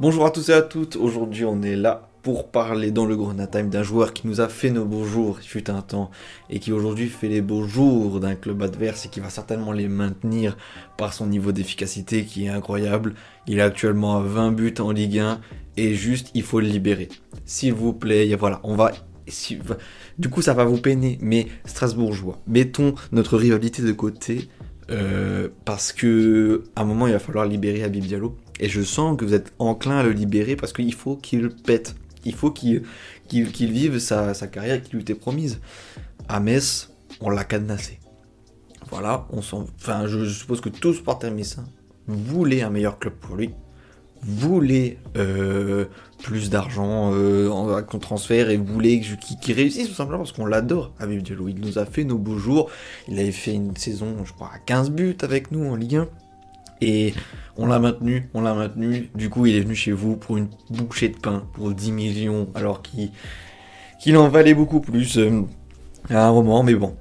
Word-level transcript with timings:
Bonjour 0.00 0.26
à 0.26 0.30
tous 0.30 0.50
et 0.50 0.52
à 0.52 0.62
toutes, 0.62 0.94
aujourd'hui 0.94 1.44
on 1.44 1.60
est 1.60 1.74
là 1.74 2.08
pour 2.22 2.52
parler 2.52 2.92
dans 2.92 3.04
le 3.04 3.16
Grenade 3.16 3.50
Time 3.50 3.68
d'un 3.68 3.82
joueur 3.82 4.12
qui 4.12 4.28
nous 4.28 4.40
a 4.40 4.48
fait 4.48 4.70
nos 4.70 4.84
beaux 4.84 5.04
jours, 5.04 5.38
il 5.42 5.48
fut 5.48 5.68
un 5.70 5.82
temps, 5.82 6.12
et 6.50 6.60
qui 6.60 6.70
aujourd'hui 6.70 7.08
fait 7.08 7.26
les 7.26 7.40
beaux 7.40 7.66
jours 7.66 8.20
d'un 8.20 8.36
club 8.36 8.62
adverse 8.62 9.06
et 9.06 9.08
qui 9.08 9.18
va 9.18 9.28
certainement 9.28 9.72
les 9.72 9.88
maintenir 9.88 10.56
par 10.96 11.12
son 11.14 11.26
niveau 11.26 11.50
d'efficacité 11.50 12.24
qui 12.24 12.44
est 12.44 12.48
incroyable. 12.48 13.14
Il 13.48 13.58
est 13.58 13.62
actuellement 13.62 14.18
à 14.18 14.20
20 14.20 14.52
buts 14.52 14.74
en 14.78 14.92
Ligue 14.92 15.18
1 15.18 15.40
et 15.76 15.94
juste 15.94 16.30
il 16.34 16.44
faut 16.44 16.60
le 16.60 16.68
libérer. 16.68 17.08
S'il 17.44 17.72
vous 17.72 17.92
plaît, 17.92 18.32
voilà, 18.36 18.60
on 18.62 18.76
va 18.76 18.92
du 20.18 20.30
coup, 20.30 20.40
ça 20.40 20.54
va 20.54 20.64
vous 20.64 20.78
peiner, 20.78 21.18
mais 21.20 21.48
Strasbourgeois, 21.66 22.38
mettons 22.46 22.94
notre 23.12 23.36
rivalité 23.36 23.82
de 23.82 23.92
côté, 23.92 24.48
euh, 24.90 25.48
parce 25.66 25.92
que 25.92 26.64
à 26.76 26.82
un 26.82 26.84
moment, 26.84 27.06
il 27.06 27.12
va 27.12 27.18
falloir 27.18 27.44
libérer 27.44 27.82
Habib 27.82 28.04
Diallo. 28.04 28.38
Et 28.60 28.68
je 28.68 28.82
sens 28.82 29.16
que 29.16 29.24
vous 29.24 29.34
êtes 29.34 29.52
enclin 29.58 29.98
à 29.98 30.02
le 30.02 30.12
libérer 30.12 30.56
parce 30.56 30.72
qu'il 30.72 30.94
faut 30.94 31.16
qu'il 31.16 31.50
pète. 31.50 31.94
Il 32.24 32.34
faut 32.34 32.50
qu'il 32.50 32.82
vive 33.30 33.98
sa, 33.98 34.34
carrière 34.48 34.82
qui 34.82 34.92
lui 34.92 35.02
était 35.02 35.14
promise. 35.14 35.60
À 36.28 36.40
Metz, 36.40 36.90
on 37.20 37.30
l'a 37.30 37.44
cadenassé. 37.44 38.00
Voilà, 38.90 39.26
on 39.30 39.38
enfin, 39.38 40.06
je, 40.06 40.24
suppose 40.24 40.60
que 40.60 40.68
tous 40.68 40.94
supporters 40.94 41.32
messins 41.32 41.66
voulaient 42.06 42.62
un 42.62 42.70
meilleur 42.70 42.98
club 42.98 43.14
pour 43.14 43.36
lui, 43.36 43.50
voulaient 44.22 44.96
euh, 45.16 45.84
plus 46.22 46.48
d'argent 46.48 47.12
euh, 47.12 47.50
en, 47.50 47.82
transfert 47.98 48.48
et 48.48 48.56
voulait 48.56 49.00
qu'il 49.40 49.54
réussisse 49.54 49.88
tout 49.88 49.94
simplement 49.94 50.18
parce 50.18 50.32
qu'on 50.32 50.46
l'adore 50.46 50.92
Habib 50.98 51.22
Diallo. 51.22 51.48
Il 51.48 51.60
nous 51.60 51.78
a 51.78 51.84
fait 51.84 52.04
nos 52.04 52.18
beaux 52.18 52.38
jours. 52.38 52.70
Il 53.08 53.18
avait 53.18 53.30
fait 53.30 53.52
une 53.52 53.76
saison, 53.76 54.16
je 54.24 54.32
crois, 54.32 54.50
à 54.54 54.58
15 54.58 54.90
buts 54.90 55.16
avec 55.20 55.52
nous 55.52 55.70
en 55.70 55.76
Ligue 55.76 55.96
1. 55.96 56.08
Et 56.80 57.14
on 57.56 57.66
l'a 57.66 57.78
maintenu, 57.78 58.28
on 58.34 58.40
l'a 58.40 58.54
maintenu. 58.54 59.10
Du 59.14 59.30
coup, 59.30 59.46
il 59.46 59.56
est 59.56 59.60
venu 59.60 59.74
chez 59.74 59.92
vous 59.92 60.16
pour 60.16 60.36
une 60.36 60.48
bouchée 60.70 61.08
de 61.08 61.16
pain, 61.16 61.44
pour 61.52 61.72
10 61.72 61.92
millions, 61.92 62.48
alors 62.54 62.82
qu'il 62.82 64.16
en 64.16 64.28
valait 64.28 64.54
beaucoup 64.54 64.80
plus 64.80 65.18
euh, 65.18 65.42
à 66.10 66.26
un 66.26 66.32
moment. 66.32 66.62
Mais 66.62 66.74
bon, 66.74 66.96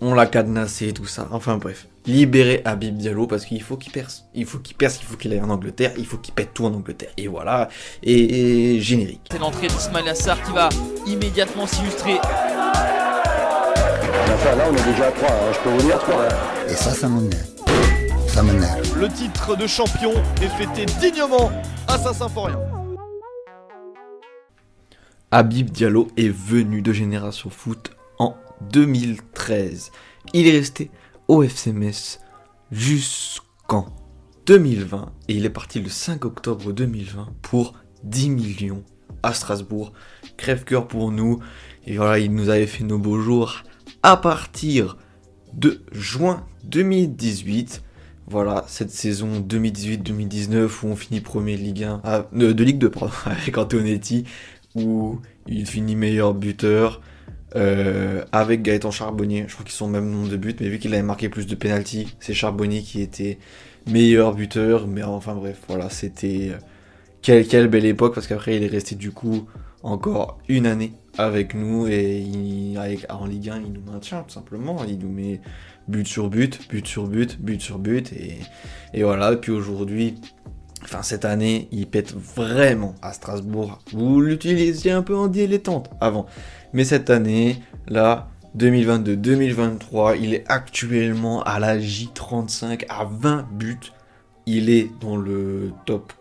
on 0.00 0.14
l'a 0.14 0.26
cadenassé, 0.26 0.92
tout 0.92 1.06
ça. 1.06 1.28
Enfin 1.30 1.56
bref, 1.58 1.86
libérer 2.06 2.62
Habib 2.64 2.96
Diallo 2.96 3.26
parce 3.26 3.44
qu'il 3.44 3.62
faut 3.62 3.76
qu'il 3.76 3.92
perce. 3.92 4.24
Il 4.34 4.46
faut 4.46 4.58
qu'il 4.58 4.76
perce, 4.76 4.98
il 5.00 5.04
faut 5.04 5.16
qu'il 5.16 5.32
aille 5.32 5.40
en 5.40 5.50
Angleterre, 5.50 5.92
il 5.96 6.06
faut 6.06 6.18
qu'il 6.18 6.34
pète 6.34 6.54
tout 6.54 6.64
en 6.64 6.74
Angleterre. 6.74 7.10
Et 7.16 7.28
voilà, 7.28 7.68
et, 8.02 8.80
générique. 8.80 9.28
C'est 9.30 9.38
l'entrée 9.38 9.68
d'Ismail 9.68 10.08
Assar 10.08 10.42
qui 10.42 10.52
va 10.52 10.68
immédiatement 11.06 11.66
s'illustrer. 11.66 12.14
là, 14.56 14.64
on 14.70 14.74
est 14.74 14.92
déjà 14.92 15.08
à 15.08 15.12
3, 15.12 15.28
hein, 15.28 15.52
je 15.52 15.58
peux 15.60 15.70
vous 15.70 15.86
dire 15.86 15.98
3. 15.98 16.28
Et 16.68 16.74
ça, 16.74 16.90
ça 16.90 17.08
m'énerve. 17.08 17.49
Ça 18.32 18.44
m'énerve. 18.44 18.96
Le 18.96 19.08
titre 19.08 19.56
de 19.56 19.66
champion 19.66 20.12
est 20.40 20.48
fêté 20.50 20.86
dignement 21.00 21.50
à 21.88 21.98
Saint-Symphorien. 21.98 22.60
Habib 25.32 25.70
Diallo 25.70 26.06
est 26.16 26.28
venu 26.28 26.80
de 26.80 26.92
Génération 26.92 27.50
Foot 27.50 27.90
en 28.20 28.36
2013. 28.70 29.90
Il 30.32 30.46
est 30.46 30.52
resté 30.52 30.92
au 31.26 31.42
FCMS 31.42 32.20
jusqu'en 32.70 33.86
2020 34.46 35.12
et 35.26 35.34
il 35.34 35.44
est 35.44 35.50
parti 35.50 35.80
le 35.80 35.88
5 35.88 36.24
octobre 36.24 36.72
2020 36.72 37.30
pour 37.42 37.74
10 38.04 38.30
millions 38.30 38.84
à 39.24 39.34
Strasbourg. 39.34 39.92
Crève-cœur 40.36 40.86
pour 40.86 41.10
nous. 41.10 41.40
Et 41.84 41.96
voilà, 41.96 42.20
il 42.20 42.32
nous 42.32 42.48
avait 42.48 42.68
fait 42.68 42.84
nos 42.84 42.98
beaux 42.98 43.20
jours 43.20 43.64
à 44.04 44.16
partir 44.16 44.98
de 45.52 45.82
juin 45.90 46.46
2018. 46.62 47.82
Voilà, 48.30 48.64
cette 48.68 48.92
saison 48.92 49.40
2018-2019 49.40 50.68
où 50.84 50.86
on 50.86 50.94
finit 50.94 51.20
premier 51.20 51.56
de 51.56 51.62
Ligue 51.62 51.82
1, 51.82 52.00
ah, 52.04 52.26
de 52.32 52.62
Ligue 52.62 52.78
2 52.78 52.88
pardon, 52.88 53.12
avec 53.24 53.58
Antonetti, 53.58 54.24
où 54.76 55.18
il 55.48 55.66
finit 55.66 55.96
meilleur 55.96 56.32
buteur, 56.32 57.00
euh, 57.56 58.24
avec 58.30 58.62
Gaëtan 58.62 58.92
Charbonnier. 58.92 59.46
Je 59.48 59.54
crois 59.54 59.64
qu'ils 59.64 59.74
sont 59.74 59.86
au 59.86 59.88
même 59.88 60.08
nombre 60.08 60.28
de 60.28 60.36
buts, 60.36 60.54
mais 60.60 60.68
vu 60.68 60.78
qu'il 60.78 60.94
avait 60.94 61.02
marqué 61.02 61.28
plus 61.28 61.48
de 61.48 61.56
pénalty, 61.56 62.14
c'est 62.20 62.32
Charbonnier 62.32 62.82
qui 62.82 63.00
était 63.00 63.38
meilleur 63.88 64.32
buteur. 64.32 64.86
Mais 64.86 65.02
enfin 65.02 65.34
bref, 65.34 65.58
voilà, 65.66 65.90
c'était 65.90 66.52
euh, 66.52 66.58
quelle, 67.22 67.66
belle 67.66 67.84
époque 67.84 68.14
parce 68.14 68.28
qu'après 68.28 68.56
il 68.56 68.62
est 68.62 68.68
resté 68.68 68.94
du 68.94 69.10
coup 69.10 69.48
encore 69.82 70.38
une 70.48 70.66
année 70.66 70.92
avec 71.18 71.54
nous 71.54 71.86
et 71.86 72.18
il, 72.18 72.78
en 73.08 73.26
Ligue 73.26 73.50
1 73.50 73.62
il 73.62 73.72
nous 73.72 73.92
maintient 73.92 74.22
tout 74.22 74.34
simplement. 74.34 74.84
Il 74.84 74.98
nous 74.98 75.10
met 75.10 75.40
but 75.88 76.06
sur 76.06 76.28
but, 76.28 76.60
but 76.68 76.86
sur 76.86 77.06
but, 77.06 77.40
but 77.40 77.60
sur 77.60 77.78
but 77.78 78.12
et, 78.12 78.38
et 78.94 79.02
voilà. 79.02 79.32
Et 79.32 79.36
puis 79.36 79.52
aujourd'hui, 79.52 80.14
Enfin, 80.82 81.02
cette 81.02 81.24
année, 81.24 81.68
il 81.72 81.86
pète 81.86 82.14
vraiment 82.14 82.94
à 83.02 83.12
Strasbourg. 83.12 83.80
Vous 83.92 84.20
l'utilisiez 84.20 84.92
un 84.92 85.02
peu 85.02 85.14
en 85.14 85.28
dilettante 85.28 85.90
avant. 86.00 86.26
Mais 86.72 86.84
cette 86.84 87.10
année, 87.10 87.62
là, 87.86 88.28
2022-2023, 88.56 90.18
il 90.20 90.34
est 90.34 90.44
actuellement 90.48 91.42
à 91.42 91.58
la 91.58 91.78
J35 91.78 92.86
à 92.88 93.04
20 93.04 93.46
buts. 93.52 93.92
Il 94.46 94.70
est 94.70 94.90
dans 95.00 95.16
le 95.16 95.72
top 95.84 96.12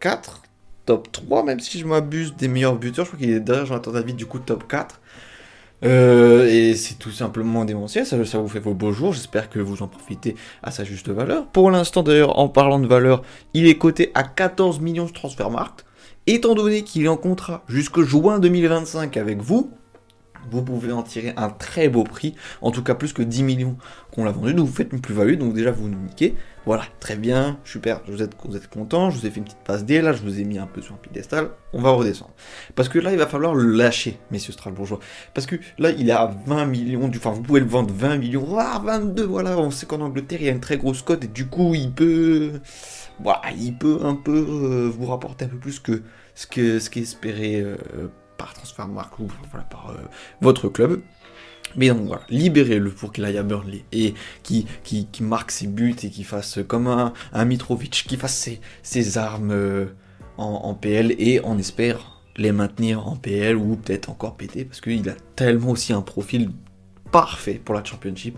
4, 0.00 0.42
top 0.86 1.10
3, 1.12 1.44
même 1.44 1.60
si 1.60 1.78
je 1.78 1.86
m'abuse 1.86 2.34
des 2.36 2.48
meilleurs 2.48 2.76
buteurs. 2.76 3.04
Je 3.04 3.10
crois 3.10 3.20
qu'il 3.20 3.30
est 3.30 3.40
derrière 3.40 3.66
Jonathan 3.66 3.92
David, 3.92 4.16
du 4.16 4.26
coup, 4.26 4.38
top 4.38 4.66
4. 4.68 5.00
Euh, 5.84 6.46
et 6.46 6.74
c'est 6.76 6.94
tout 6.94 7.10
simplement 7.10 7.64
démentiel, 7.64 8.06
ça, 8.06 8.16
vous 8.16 8.48
fait 8.48 8.60
vos 8.60 8.72
beaux 8.72 8.92
jours, 8.92 9.12
j'espère 9.12 9.50
que 9.50 9.58
vous 9.58 9.82
en 9.82 9.88
profitez 9.88 10.34
à 10.62 10.70
sa 10.70 10.82
juste 10.84 11.10
valeur. 11.10 11.46
Pour 11.46 11.70
l'instant 11.70 12.02
d'ailleurs, 12.02 12.38
en 12.38 12.48
parlant 12.48 12.78
de 12.78 12.86
valeur, 12.86 13.22
il 13.52 13.66
est 13.66 13.76
coté 13.76 14.10
à 14.14 14.22
14 14.22 14.80
millions 14.80 15.04
de 15.04 15.12
transfermarkt. 15.12 15.84
Étant 16.26 16.54
donné 16.54 16.84
qu'il 16.84 17.04
est 17.04 17.08
en 17.08 17.18
contrat 17.18 17.64
jusqu'au 17.68 18.02
juin 18.02 18.38
2025 18.38 19.18
avec 19.18 19.42
vous, 19.42 19.70
vous 20.50 20.62
pouvez 20.62 20.92
en 20.92 21.02
tirer 21.02 21.32
un 21.36 21.50
très 21.50 21.88
beau 21.88 22.04
prix, 22.04 22.34
en 22.62 22.70
tout 22.70 22.82
cas 22.82 22.94
plus 22.94 23.12
que 23.12 23.22
10 23.22 23.42
millions 23.42 23.76
qu'on 24.12 24.24
l'a 24.24 24.30
vendu, 24.30 24.54
donc 24.54 24.68
vous 24.68 24.74
faites 24.74 24.92
une 24.92 25.00
plus-value, 25.00 25.36
donc 25.36 25.54
déjà 25.54 25.70
vous 25.70 25.88
nous 25.88 25.98
niquez, 25.98 26.36
voilà, 26.66 26.84
très 27.00 27.16
bien, 27.16 27.58
super, 27.64 28.00
vous 28.08 28.22
êtes, 28.22 28.34
vous 28.42 28.58
content, 28.70 29.10
je 29.10 29.18
vous 29.18 29.26
ai 29.26 29.30
fait 29.30 29.38
une 29.38 29.44
petite 29.44 29.64
passe 29.64 29.84
D, 29.84 30.00
là 30.00 30.12
je 30.12 30.22
vous 30.22 30.40
ai 30.40 30.44
mis 30.44 30.58
un 30.58 30.66
peu 30.66 30.80
sur 30.80 30.94
un 30.94 30.98
piédestal, 30.98 31.50
on 31.72 31.82
va 31.82 31.90
redescendre. 31.90 32.32
Parce 32.74 32.88
que 32.88 32.98
là 32.98 33.12
il 33.12 33.18
va 33.18 33.26
falloir 33.26 33.54
le 33.54 33.64
lâcher, 33.64 34.18
messieurs 34.30 34.52
Strasbourgeois, 34.52 35.00
parce 35.34 35.46
que 35.46 35.56
là 35.78 35.90
il 35.90 36.08
est 36.08 36.12
à 36.12 36.34
20 36.46 36.66
millions, 36.66 37.10
enfin 37.14 37.32
vous 37.32 37.42
pouvez 37.42 37.60
le 37.60 37.66
vendre 37.66 37.92
20 37.92 38.18
millions, 38.18 38.46
ah 38.58 38.80
22, 38.82 39.24
voilà, 39.24 39.58
on 39.58 39.70
sait 39.70 39.86
qu'en 39.86 40.00
Angleterre 40.00 40.40
il 40.40 40.46
y 40.46 40.48
a 40.48 40.52
une 40.52 40.60
très 40.60 40.78
grosse 40.78 41.02
cote, 41.02 41.24
et 41.24 41.28
du 41.28 41.46
coup 41.46 41.74
il 41.74 41.92
peut, 41.92 42.52
voilà, 43.20 43.42
il 43.58 43.76
peut 43.76 44.00
un 44.02 44.14
peu 44.14 44.32
euh, 44.32 44.88
vous 44.88 45.06
rapporter 45.06 45.44
un 45.44 45.48
peu 45.48 45.58
plus 45.58 45.80
que 45.80 46.02
ce 46.34 46.46
que 46.46 46.78
ce 46.78 46.90
qu'espérait 46.90 47.60
euh, 47.60 47.76
par 48.36 48.54
transfert 48.54 48.88
ou 49.18 49.28
par 49.70 49.90
euh, 49.90 49.94
votre 50.40 50.68
club. 50.68 51.00
Mais 51.76 51.88
donc 51.88 52.06
voilà, 52.06 52.22
libérez-le 52.28 52.90
pour 52.90 53.12
qu'il 53.12 53.24
aille 53.24 53.38
à 53.38 53.42
Burnley 53.42 53.84
et 53.92 54.14
qui, 54.42 54.66
qui, 54.84 55.22
marque 55.22 55.50
ses 55.50 55.66
buts 55.66 55.96
et 56.02 56.10
qui 56.10 56.22
fasse 56.22 56.60
comme 56.68 56.86
un, 56.86 57.44
Mitrovic, 57.44 58.04
qui 58.06 58.16
fasse 58.16 58.48
ses, 58.82 59.18
armes 59.18 59.50
euh, 59.50 59.86
en, 60.36 60.74
PL 60.74 61.14
et 61.18 61.40
on 61.42 61.58
espère 61.58 62.22
les 62.36 62.52
maintenir 62.52 63.06
en 63.06 63.16
PL 63.16 63.56
ou 63.56 63.76
peut-être 63.76 64.10
encore 64.10 64.36
péter 64.36 64.64
parce 64.64 64.80
qu'il 64.80 65.08
a 65.08 65.14
tellement 65.36 65.70
aussi 65.70 65.92
un 65.92 66.02
profil 66.02 66.50
parfait 67.10 67.60
pour 67.64 67.74
la 67.74 67.84
Championship. 67.84 68.36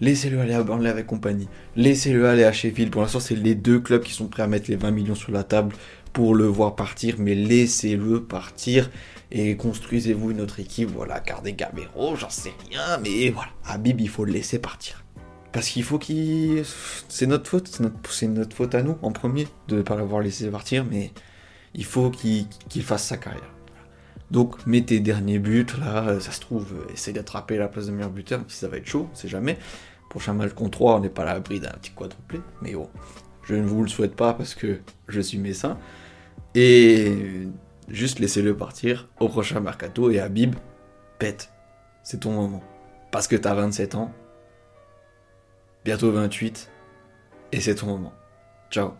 Laissez-le 0.00 0.40
aller 0.40 0.54
à 0.54 0.62
Burnley 0.62 0.88
avec 0.88 1.06
compagnie. 1.06 1.48
Laissez-le 1.76 2.26
aller 2.26 2.44
à 2.44 2.52
Sheffield. 2.52 2.90
Pour 2.90 3.02
l'instant, 3.02 3.20
c'est 3.20 3.34
les 3.34 3.54
deux 3.54 3.80
clubs 3.80 4.02
qui 4.02 4.12
sont 4.12 4.28
prêts 4.28 4.42
à 4.42 4.46
mettre 4.46 4.70
les 4.70 4.76
20 4.76 4.90
millions 4.90 5.14
sur 5.14 5.32
la 5.32 5.44
table 5.44 5.74
pour 6.12 6.34
le 6.34 6.46
voir 6.46 6.74
partir, 6.74 7.16
mais 7.18 7.34
laissez-le 7.34 8.22
partir 8.22 8.90
et 9.30 9.56
construisez-vous 9.56 10.32
une 10.32 10.40
autre 10.40 10.60
équipe. 10.60 10.90
Voilà, 10.90 11.20
gardez 11.20 11.52
Gamero, 11.52 12.16
j'en 12.16 12.30
sais 12.30 12.52
rien, 12.68 12.98
mais 12.98 13.30
voilà, 13.30 13.50
Habib, 13.64 14.00
il 14.00 14.08
faut 14.08 14.24
le 14.24 14.32
laisser 14.32 14.58
partir. 14.58 15.04
Parce 15.52 15.68
qu'il 15.68 15.82
faut 15.82 15.98
qu'il. 15.98 16.62
C'est 17.08 17.26
notre 17.26 17.48
faute, 17.48 17.68
c'est 17.68 18.28
notre... 18.28 18.56
faute 18.56 18.74
à 18.74 18.82
nous 18.82 18.96
en 19.02 19.12
premier 19.12 19.48
de 19.68 19.76
ne 19.76 19.82
pas 19.82 19.96
l'avoir 19.96 20.20
laissé 20.20 20.48
partir, 20.48 20.84
mais 20.84 21.10
il 21.74 21.84
faut 21.84 22.10
qu'il 22.10 22.46
fasse 22.82 23.04
sa 23.04 23.16
carrière. 23.16 23.52
Donc, 24.30 24.64
mettez 24.64 25.00
dernier 25.00 25.40
but, 25.40 25.76
là, 25.78 26.20
ça 26.20 26.30
se 26.30 26.40
trouve, 26.40 26.86
essayez 26.92 27.12
d'attraper 27.12 27.56
la 27.56 27.66
place 27.66 27.86
de 27.86 27.92
meilleur 27.92 28.10
buteur, 28.10 28.42
si 28.46 28.58
ça 28.58 28.68
va 28.68 28.76
être 28.76 28.86
chaud, 28.86 29.08
on 29.12 29.16
sait 29.16 29.26
jamais. 29.26 29.58
Prochain 30.10 30.34
match 30.34 30.52
contre 30.52 30.72
3, 30.72 30.96
on 30.96 31.00
n'est 31.00 31.08
pas 31.08 31.22
à 31.22 31.26
l'abri 31.34 31.60
d'un 31.60 31.70
petit 31.70 31.92
quadruplé, 31.92 32.40
mais 32.60 32.74
bon, 32.74 32.90
je 33.44 33.54
ne 33.54 33.64
vous 33.64 33.82
le 33.82 33.88
souhaite 33.88 34.16
pas 34.16 34.34
parce 34.34 34.54
que 34.54 34.80
je 35.08 35.20
suis 35.20 35.38
médecin. 35.38 35.78
Et 36.54 37.46
juste 37.88 38.18
laissez-le 38.18 38.56
partir 38.56 39.08
au 39.20 39.28
prochain 39.28 39.60
mercato 39.60 40.10
et 40.10 40.18
Habib, 40.18 40.56
pète. 41.18 41.52
C'est 42.02 42.20
ton 42.20 42.32
moment. 42.32 42.62
Parce 43.12 43.28
que 43.28 43.36
t'as 43.36 43.54
27 43.54 43.94
ans, 43.94 44.12
bientôt 45.84 46.10
28, 46.10 46.70
et 47.52 47.60
c'est 47.60 47.76
ton 47.76 47.86
moment. 47.86 48.12
Ciao. 48.70 48.92